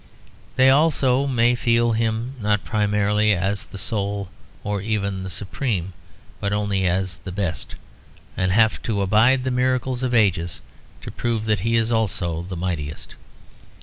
They 0.55 0.71
also 0.71 1.27
may 1.27 1.53
feel 1.53 1.91
him 1.91 2.33
not 2.41 2.63
primarily 2.65 3.33
as 3.35 3.65
the 3.65 3.77
sole 3.77 4.29
or 4.63 4.81
even 4.81 5.21
the 5.21 5.29
supreme 5.29 5.93
but 6.39 6.51
only 6.51 6.87
as 6.87 7.17
the 7.17 7.31
best; 7.31 7.75
and 8.35 8.51
have 8.51 8.81
to 8.81 9.03
abide 9.03 9.43
the 9.43 9.51
miracles 9.51 10.01
of 10.01 10.15
ages 10.15 10.59
to 11.01 11.11
prove 11.11 11.45
that 11.45 11.59
he 11.59 11.75
is 11.75 11.91
also 11.91 12.41
the 12.41 12.57
mightiest. 12.57 13.13